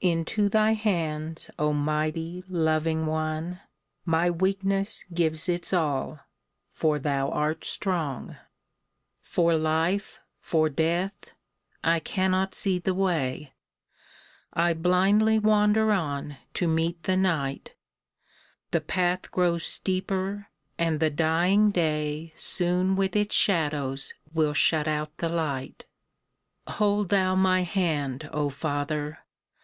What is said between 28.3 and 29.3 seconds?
O Father